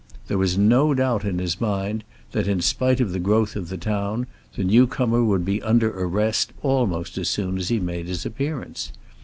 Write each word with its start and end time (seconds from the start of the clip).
There 0.29 0.37
was 0.39 0.57
no 0.57 0.95
doubt 0.95 1.25
in 1.25 1.37
his 1.37 1.61
mind 1.61 2.03
that, 2.31 2.47
in 2.47 2.59
spite 2.61 2.99
of 2.99 3.11
the 3.11 3.19
growth 3.19 3.55
of 3.55 3.69
the 3.69 3.77
town, 3.77 4.25
the 4.55 4.63
newcomer 4.63 5.23
would 5.23 5.45
be 5.45 5.61
under 5.61 5.91
arrest 5.91 6.53
almost 6.63 7.19
as 7.19 7.29
soon 7.29 7.59
as 7.59 7.69
he 7.69 7.79
made 7.79 8.07
his 8.07 8.25
appearance. 8.25 8.91